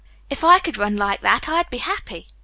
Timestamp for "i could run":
0.43-0.95